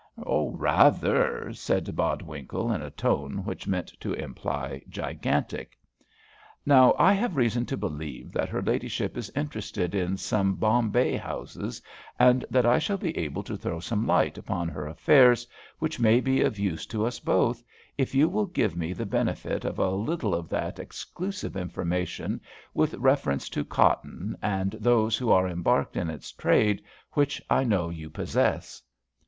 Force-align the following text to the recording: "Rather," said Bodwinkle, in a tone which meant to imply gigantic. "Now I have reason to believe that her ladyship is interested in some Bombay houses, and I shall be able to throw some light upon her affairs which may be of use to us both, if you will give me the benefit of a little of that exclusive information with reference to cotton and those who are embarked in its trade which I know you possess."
"Rather," 0.25 1.53
said 1.53 1.95
Bodwinkle, 1.95 2.71
in 2.73 2.81
a 2.81 2.89
tone 2.89 3.45
which 3.45 3.67
meant 3.67 3.89
to 3.99 4.13
imply 4.13 4.81
gigantic. 4.89 5.77
"Now 6.65 6.95
I 6.97 7.13
have 7.13 7.35
reason 7.35 7.67
to 7.67 7.77
believe 7.77 8.31
that 8.31 8.49
her 8.49 8.63
ladyship 8.63 9.15
is 9.15 9.29
interested 9.35 9.93
in 9.93 10.17
some 10.17 10.55
Bombay 10.55 11.17
houses, 11.17 11.83
and 12.17 12.43
I 12.51 12.79
shall 12.79 12.97
be 12.97 13.15
able 13.15 13.43
to 13.43 13.55
throw 13.55 13.79
some 13.79 14.07
light 14.07 14.39
upon 14.39 14.69
her 14.69 14.87
affairs 14.87 15.45
which 15.77 15.99
may 15.99 16.19
be 16.19 16.41
of 16.41 16.57
use 16.57 16.87
to 16.87 17.05
us 17.05 17.19
both, 17.19 17.61
if 17.95 18.15
you 18.15 18.27
will 18.27 18.47
give 18.47 18.75
me 18.75 18.93
the 18.93 19.05
benefit 19.05 19.63
of 19.65 19.77
a 19.77 19.91
little 19.91 20.33
of 20.33 20.49
that 20.49 20.79
exclusive 20.79 21.55
information 21.55 22.41
with 22.73 22.95
reference 22.95 23.49
to 23.49 23.63
cotton 23.63 24.35
and 24.41 24.71
those 24.79 25.15
who 25.17 25.29
are 25.31 25.47
embarked 25.47 25.95
in 25.95 26.09
its 26.09 26.31
trade 26.31 26.81
which 27.11 27.39
I 27.51 27.63
know 27.63 27.91
you 27.91 28.09
possess." 28.09 28.81